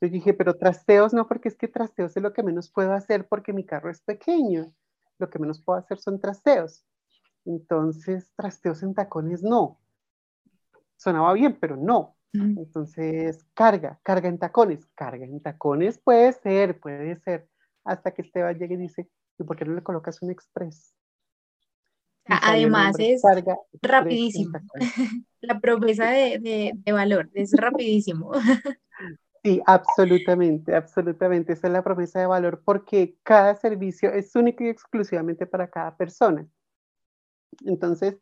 [0.00, 3.26] Yo dije, pero trasteos no, porque es que trasteos es lo que menos puedo hacer
[3.26, 4.66] porque mi carro es pequeño.
[5.18, 6.84] Lo que menos puedo hacer son trasteos.
[7.44, 9.80] Entonces, trasteos en tacones no.
[10.96, 12.14] Sonaba bien, pero no.
[12.32, 14.86] Entonces, carga, carga en tacones.
[14.94, 17.48] Carga en tacones puede ser, puede ser.
[17.84, 19.08] Hasta que Esteban llegue y dice,
[19.38, 20.94] ¿y por qué no le colocas un express?
[22.26, 23.22] Además es
[23.80, 24.52] rapidísimo.
[25.40, 28.32] La promesa de, de, de valor es rapidísimo.
[29.48, 31.54] Sí, absolutamente, absolutamente.
[31.54, 35.96] Esa es la promesa de valor porque cada servicio es único y exclusivamente para cada
[35.96, 36.46] persona.
[37.64, 38.18] Entonces,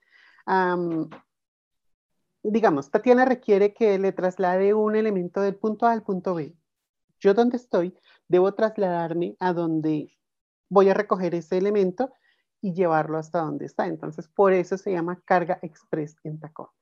[0.47, 1.11] um,
[2.45, 6.55] digamos, Tatiana requiere que le traslade un elemento del punto A al punto B.
[7.19, 10.17] Yo donde estoy, debo trasladarme a donde
[10.69, 12.13] voy a recoger ese elemento
[12.61, 13.89] y llevarlo hasta donde está.
[13.89, 16.73] Entonces, por eso se llama carga express en tacones.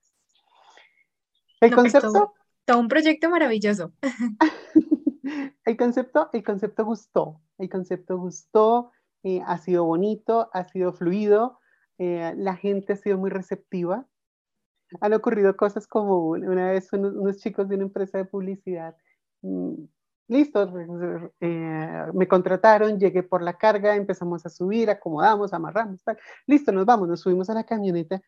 [1.63, 2.35] El no, concepto...
[2.65, 3.93] Todo, un proyecto maravilloso.
[5.65, 11.59] el, concepto, el concepto gustó, el concepto gustó, eh, ha sido bonito, ha sido fluido,
[11.99, 14.07] eh, la gente ha sido muy receptiva.
[15.01, 18.97] han ocurrido cosas como una vez unos, chicos de una empresa de publicidad,
[19.43, 19.75] mm,
[20.29, 20.73] listo,
[21.41, 26.01] eh, me contrataron, llegué por la carga, empezamos a subir, acomodamos, amarramos,
[26.47, 28.23] listo, nos vamos, nos subimos a la camioneta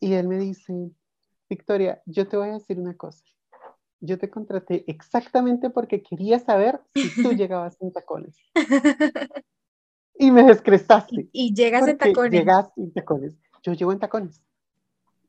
[0.00, 0.72] y él me dice,
[1.48, 3.24] Victoria, yo te voy a decir una cosa.
[4.00, 8.36] Yo te contraté exactamente porque quería saber si tú llegabas en tacones.
[10.14, 11.28] Y me descrestaste.
[11.32, 12.32] Y, llegas en tacones.
[12.32, 13.34] Llegas en tacones.
[13.62, 14.42] Yo llego en tacones.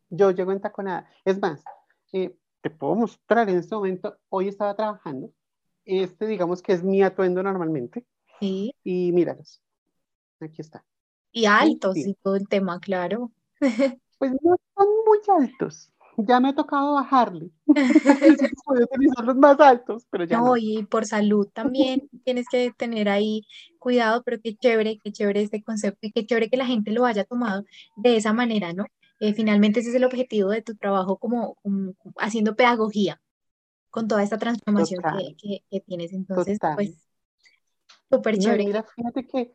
[0.10, 1.10] Yo llego en taconada.
[1.24, 1.64] Es más,
[2.12, 5.32] eh, te puedo mostrar en este momento, hoy estaba trabajando.
[5.86, 8.06] Este, digamos que es mi atuendo normalmente.
[8.40, 8.76] Sí.
[8.84, 9.62] Y míralos.
[10.40, 10.84] Aquí está.
[11.32, 13.32] Y altos y todo el tema, claro.
[14.20, 15.94] Pues no son muy altos
[16.28, 17.52] ya me ha tocado bajarle.
[18.66, 23.10] Puedo utilizar los más altos, pero ya no, y por salud también tienes que tener
[23.10, 23.46] ahí
[23.80, 27.06] cuidado, pero qué chévere, qué chévere este concepto y qué chévere que la gente lo
[27.06, 27.64] haya tomado
[27.96, 28.86] de esa manera, ¿no?
[29.20, 31.58] Eh, finalmente ese es el objetivo de tu trabajo como,
[32.18, 33.22] haciendo pedagogía
[33.90, 35.02] con toda esta transformación
[35.38, 36.14] que, que, tienes.
[36.14, 36.96] Entonces, pues,
[38.10, 38.66] súper chévere.
[38.66, 39.54] mira, fíjate que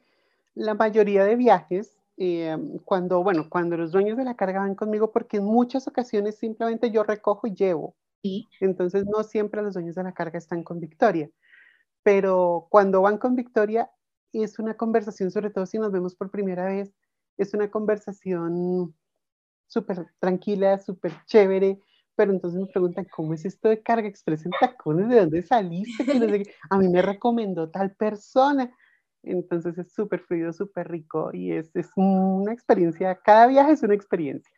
[0.54, 5.12] la mayoría de viajes eh, cuando, bueno, cuando los dueños de la carga van conmigo,
[5.12, 7.96] porque en muchas ocasiones simplemente yo recojo y llevo.
[8.22, 8.48] ¿Sí?
[8.60, 11.28] Entonces no siempre los dueños de la carga están con Victoria.
[12.02, 13.90] Pero cuando van con Victoria
[14.32, 16.92] es una conversación, sobre todo si nos vemos por primera vez,
[17.36, 18.94] es una conversación
[19.66, 21.80] súper tranquila, súper chévere,
[22.16, 25.08] pero entonces me preguntan, ¿cómo es esto de carga express en tacones?
[25.08, 26.04] ¿De dónde saliste?
[26.70, 28.72] A mí me recomendó tal persona.
[29.24, 34.52] Entonces es súper fluido, súper rico y es, una experiencia, cada viaje es una experiencia.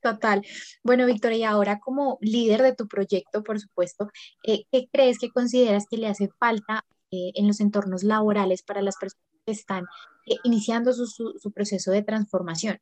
[0.00, 0.44] Total.
[0.84, 4.08] Bueno, Victoria, y ahora como líder de tu proyecto, por supuesto,
[4.44, 8.80] eh, ¿qué crees que consideras que le hace falta eh, en los entornos laborales para
[8.80, 9.84] las personas que están
[10.26, 12.78] eh, iniciando su proceso de transformación?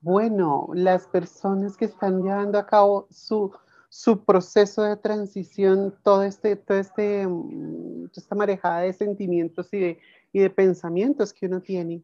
[0.00, 3.52] Bueno, las personas que están llevando a cabo su,
[3.88, 9.98] su proceso de transición, todo este, todo este, mm, esta marejada de sentimientos y de,
[10.32, 12.02] y de pensamientos que uno tiene.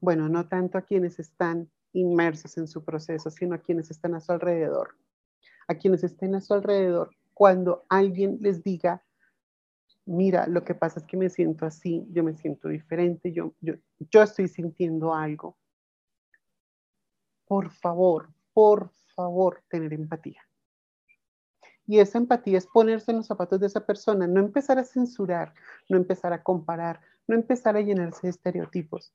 [0.00, 4.20] Bueno, no tanto a quienes están inmersos en su proceso, sino a quienes están a
[4.20, 4.96] su alrededor.
[5.68, 9.02] A quienes estén a su alrededor, cuando alguien les diga,
[10.04, 13.74] mira, lo que pasa es que me siento así, yo me siento diferente, yo, yo,
[13.98, 15.56] yo estoy sintiendo algo.
[17.46, 20.40] Por favor, por favor, tener empatía.
[21.86, 25.52] Y esa empatía es ponerse en los zapatos de esa persona, no empezar a censurar,
[25.90, 29.12] no empezar a comparar, no empezar a llenarse de estereotipos.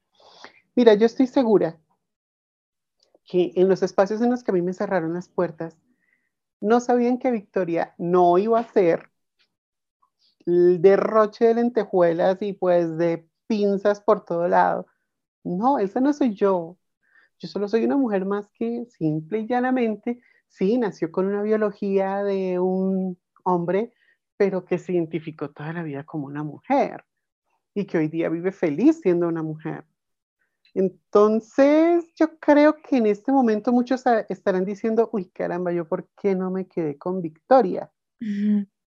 [0.76, 1.76] Mira, yo estoy segura
[3.26, 5.76] que en los espacios en los que a mí me cerraron las puertas,
[6.60, 9.10] no sabían que Victoria no iba a ser
[10.46, 14.86] el derroche de lentejuelas y pues de pinzas por todo lado.
[15.44, 16.78] No, esa no soy yo.
[17.42, 22.24] Yo solo soy una mujer más que simple y llanamente, sí, nació con una biología
[22.24, 23.94] de un hombre,
[24.38, 27.04] pero que se identificó toda la vida como una mujer
[27.74, 29.86] y que hoy día vive feliz siendo una mujer.
[30.76, 36.36] Entonces, yo creo que en este momento muchos estarán diciendo, uy, caramba, yo por qué
[36.36, 37.92] no me quedé con Victoria?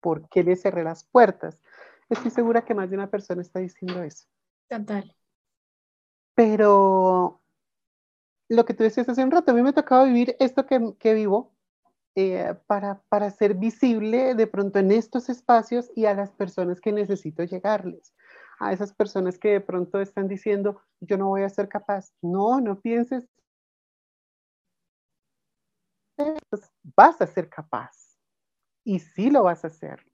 [0.02, 1.62] ¿Por qué le cerré las puertas?
[2.10, 4.28] Estoy segura que más de una persona está diciendo eso.
[4.68, 5.16] Total.
[6.36, 7.41] Pero
[8.52, 11.54] lo que tú decías hace un rato, a mí me tocaba vivir esto que, vivo
[12.16, 16.92] eh, para, para ser visible de pronto en estos espacios y a las personas que
[16.92, 18.14] necesito llegarles.
[18.60, 22.12] A esas personas que de pronto están diciendo, yo no voy a ser capaz.
[22.22, 23.26] No, no pienses.
[26.84, 28.18] Vas a ser capaz.
[28.84, 30.06] Y sí lo vas a hacer.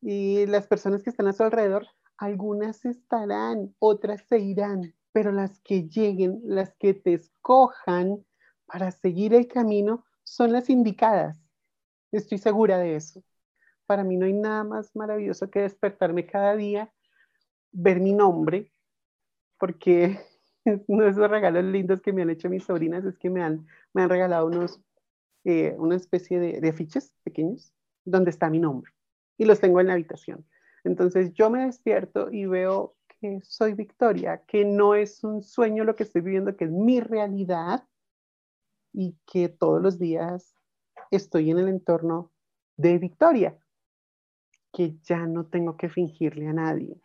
[0.00, 1.86] Y las personas que están a su alrededor,
[2.16, 8.24] algunas estarán, otras se irán, pero las que lleguen, las que te escojan
[8.66, 11.38] para seguir el camino, son las indicadas.
[12.10, 13.22] Estoy segura de eso.
[13.86, 16.92] Para mí no hay nada más maravilloso que despertarme cada día,
[17.72, 18.72] ver mi nombre,
[19.58, 20.18] porque
[20.86, 23.66] uno de esos regalos lindos que me han hecho mis sobrinas es que me han,
[23.92, 24.80] me han regalado unos,
[25.44, 28.92] eh, una especie de, de afiches pequeños donde está mi nombre
[29.36, 30.46] y los tengo en la habitación.
[30.84, 32.96] Entonces yo me despierto y veo
[33.42, 37.84] soy Victoria, que no es un sueño lo que estoy viviendo, que es mi realidad
[38.92, 40.54] y que todos los días
[41.10, 42.32] estoy en el entorno
[42.76, 43.58] de Victoria,
[44.72, 47.00] que ya no tengo que fingirle a nadie.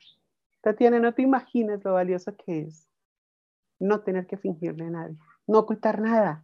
[0.61, 2.88] Tatiana, no te imaginas lo valioso que es
[3.80, 6.43] no tener que fingirle a nadie, no ocultar nada.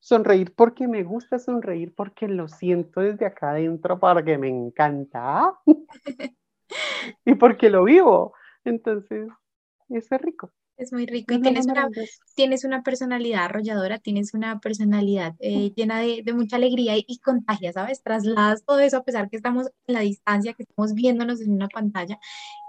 [0.00, 5.58] Sonreír porque me gusta sonreír, porque lo siento desde acá adentro, porque me encanta
[7.24, 8.34] y porque lo vivo.
[8.66, 9.28] Entonces,
[9.88, 10.52] eso es rico.
[10.76, 11.88] Es muy rico y tienes una,
[12.34, 18.02] tienes una personalidad arrolladora, tienes una personalidad eh, llena de, mucha alegría y, contagia, ¿sabes?
[18.02, 21.68] Trasladas todo eso a pesar que estamos en la distancia, que estamos viéndonos en una
[21.68, 22.18] pantalla,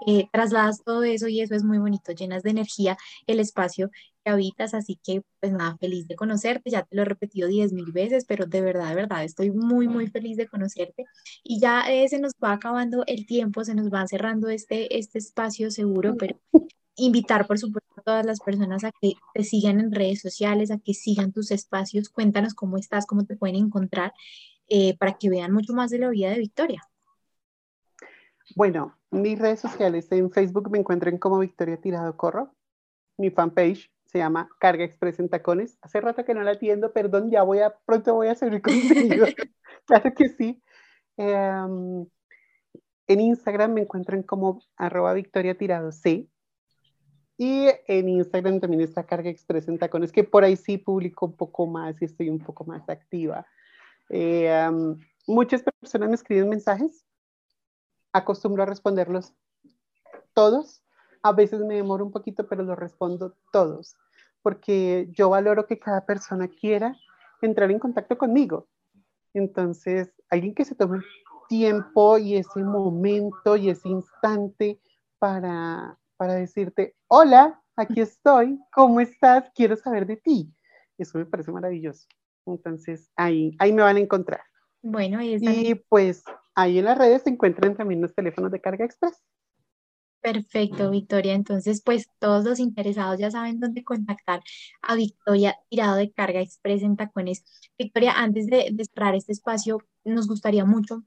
[0.06, 2.96] eh, trasladas todo eso y eso es muy bonito, llenas de energía
[3.26, 3.90] el espacio
[4.28, 7.72] que habitas, así que pues nada, feliz de conocerte, ya te lo he repetido diez
[7.72, 11.06] mil veces, pero de verdad, de verdad, estoy muy, muy feliz de conocerte
[11.42, 15.18] y ya eh, se nos va acabando el tiempo, se nos va cerrando este, este
[15.18, 16.38] espacio seguro, pero
[16.96, 20.78] invitar, por supuesto, a todas las personas a que te sigan en redes sociales, a
[20.78, 22.08] que sigan tus espacios.
[22.08, 24.12] Cuéntanos cómo estás, cómo te pueden encontrar,
[24.68, 26.82] eh, para que vean mucho más de la vida de Victoria.
[28.56, 32.54] Bueno, mis redes sociales en Facebook me encuentran como Victoria Tirado Corro.
[33.16, 35.76] Mi fanpage se llama Carga Express en Tacones.
[35.82, 39.26] Hace rato que no la atiendo, perdón, ya voy a, pronto voy a hacer contenido.
[39.86, 40.62] claro que sí.
[41.18, 42.06] Em,
[43.06, 46.26] en Instagram me encuentran como arroba Victoria Tirado C.
[47.36, 51.36] Y en Instagram también está Carga Express en Tacones, que por ahí sí publico un
[51.36, 53.46] poco más y estoy un poco más activa.
[54.08, 54.70] Eh,
[55.26, 57.04] muchas personas me escriben mensajes,
[58.12, 59.34] acostumbro a responderlos
[60.32, 60.82] todos.
[61.22, 63.96] A veces me demoro un poquito, pero los respondo todos,
[64.42, 66.96] porque yo valoro que cada persona quiera
[67.42, 68.66] entrar en contacto conmigo.
[69.34, 71.00] Entonces, alguien que se tome
[71.48, 74.80] tiempo y ese momento y ese instante
[75.18, 79.50] para para decirte, hola, aquí estoy, ¿cómo estás?
[79.54, 80.52] Quiero saber de ti.
[80.98, 82.06] Eso me parece maravilloso.
[82.44, 84.42] Entonces, ahí, ahí me van a encontrar.
[84.82, 88.84] Bueno, y, y pues ahí en las redes se encuentran también los teléfonos de carga
[88.84, 89.22] express.
[90.20, 91.34] Perfecto, Victoria.
[91.34, 94.42] Entonces, pues todos los interesados ya saben dónde contactar
[94.82, 97.44] a Victoria Tirado de Carga Express en Tacones.
[97.78, 101.04] Victoria, antes de, de cerrar este espacio, nos gustaría mucho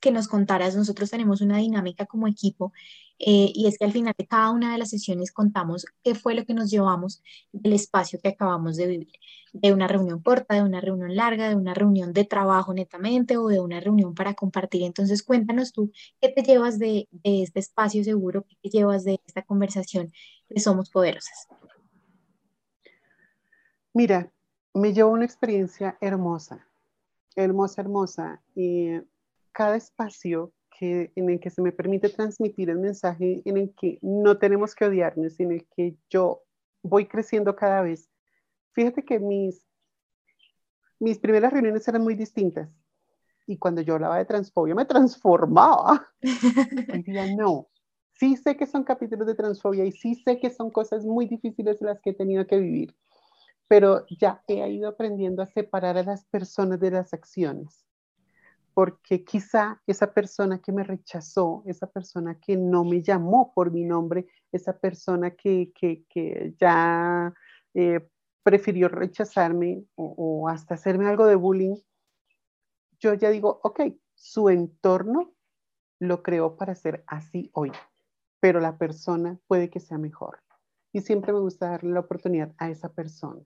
[0.00, 0.76] que nos contaras.
[0.76, 2.72] Nosotros tenemos una dinámica como equipo
[3.18, 6.34] eh, y es que al final de cada una de las sesiones contamos qué fue
[6.34, 7.22] lo que nos llevamos
[7.52, 9.12] del espacio que acabamos de vivir,
[9.52, 13.48] de una reunión corta, de una reunión larga, de una reunión de trabajo netamente o
[13.48, 14.84] de una reunión para compartir.
[14.84, 15.90] Entonces cuéntanos tú
[16.20, 20.12] qué te llevas de, este espacio seguro, qué te llevas de esta conversación
[20.48, 21.48] de Somos Poderosas.
[23.92, 24.30] Mira,
[24.74, 26.68] me llevo una experiencia hermosa,
[27.34, 28.42] hermosa, hermosa.
[28.54, 28.90] Y
[29.52, 33.98] cada espacio que, en el que se me permite transmitir el mensaje, en el que
[34.02, 36.42] no tenemos que odiarnos, en el que yo
[36.82, 38.08] voy creciendo cada vez.
[38.72, 39.66] Fíjate que mis,
[41.00, 42.70] mis primeras reuniones eran muy distintas.
[43.46, 46.06] Y cuando yo hablaba de transfobia, me transformaba.
[46.92, 47.68] Hoy día no.
[48.12, 51.80] Sí sé que son capítulos de transfobia y sí sé que son cosas muy difíciles
[51.80, 52.96] las que he tenido que vivir,
[53.68, 57.87] pero ya he ido aprendiendo a separar a las personas de las acciones
[58.78, 63.82] porque quizá esa persona que me rechazó, esa persona que no me llamó por mi
[63.82, 65.72] nombre, esa persona que,
[66.60, 67.34] ya
[67.74, 68.08] eh,
[68.44, 71.74] prefirió rechazarme o, hasta hacerme algo de bullying,
[73.00, 73.80] yo ya digo, ok,
[74.14, 75.34] su entorno
[75.98, 77.72] lo creó para ser así hoy,
[78.38, 80.38] pero la persona puede que sea mejor.
[80.92, 83.42] Y siempre me gusta darle la oportunidad a esa persona.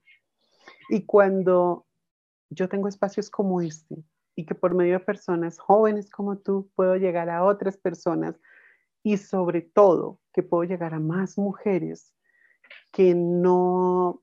[0.90, 1.86] Y cuando
[2.50, 4.04] yo tengo espacios como este,
[4.34, 8.38] y que por medio de personas jóvenes como tú puedo llegar a otras personas
[9.02, 12.14] y sobre todo que puedo llegar a más mujeres
[12.92, 14.22] que no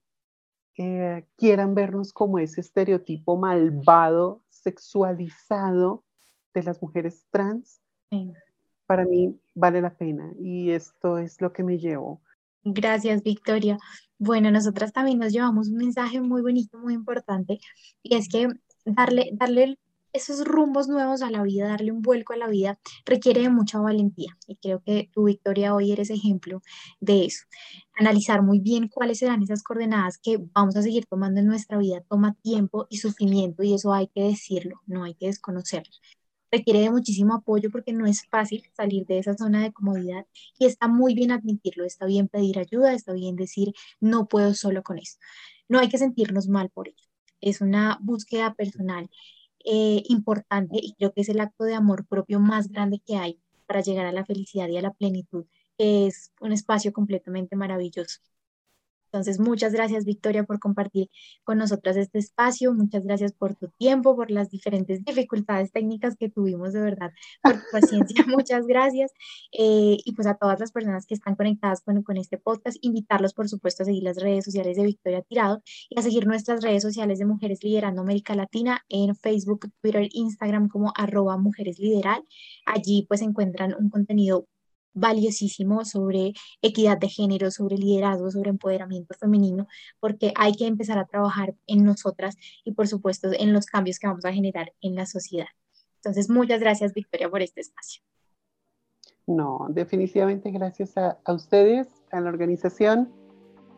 [0.78, 6.03] eh, quieran vernos como ese estereotipo malvado, sexualizado
[6.53, 7.82] de las mujeres trans,
[8.86, 12.22] para mí vale la pena y esto es lo que me llevo.
[12.64, 13.78] Gracias, Victoria.
[14.18, 17.60] Bueno, nosotras también nos llevamos un mensaje muy bonito, muy importante,
[18.01, 18.47] y es que
[18.86, 19.78] darle, darle
[20.14, 23.80] esos rumbos nuevos a la vida, darle un vuelco a la vida, requiere de mucha
[23.80, 24.38] valentía.
[24.47, 26.62] Y creo que tu Victoria hoy eres ejemplo
[26.99, 27.45] de eso.
[27.95, 32.01] Analizar muy bien cuáles serán esas coordenadas que vamos a seguir tomando en nuestra vida
[32.10, 35.93] toma tiempo y sufrimiento y eso hay que decirlo, no hay que desconocerlo.
[36.51, 40.26] Requiere de muchísimo apoyo porque no es fácil salir de esa zona de comodidad
[40.57, 44.82] y está muy bien admitirlo, está bien pedir ayuda, está bien decir no puedo solo
[44.82, 45.20] con eso.
[45.68, 47.05] No hay que sentirnos mal por ello.
[47.39, 49.10] Es una búsqueda personal
[49.66, 53.39] eh, importante y creo que es el acto de amor propio más grande que hay
[53.66, 55.45] para llegar a la felicidad y a la plenitud.
[55.78, 58.20] Es un espacio completamente maravilloso.
[59.12, 61.10] Entonces, muchas gracias, Victoria, por compartir
[61.43, 62.74] con nosotras este espacio.
[62.74, 67.53] Muchas gracias por tu tiempo, por las diferentes dificultades técnicas que tuvimos, de verdad, por
[67.53, 68.24] tu paciencia.
[68.28, 69.12] muchas gracias.
[69.51, 73.34] Eh, y pues a todas las personas que están conectadas con, con este podcast, invitarlos,
[73.34, 76.84] por supuesto, a seguir las redes sociales de Victoria Tirado y a seguir nuestras redes
[76.84, 82.24] sociales de Mujeres Liderando América Latina en Facebook, Twitter, Instagram como arroba Mujeres Lideral.
[82.66, 84.47] Allí pues encuentran un contenido
[84.94, 89.68] valiosísimo sobre equidad de género, sobre liderazgo, sobre empoderamiento femenino,
[90.00, 94.08] porque hay que empezar a trabajar en nosotras y por supuesto en los cambios que
[94.08, 95.48] vamos a generar en la sociedad.
[95.98, 98.02] Entonces, muchas gracias Victoria por este espacio.
[99.28, 103.14] No, definitivamente gracias a, a ustedes, a la organización,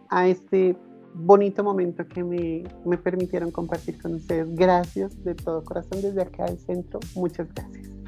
[0.09, 0.77] a este
[1.13, 4.47] bonito momento que me, me permitieron compartir con ustedes.
[4.55, 6.99] Gracias de todo corazón desde acá del centro.
[7.15, 8.00] Muchas gracias.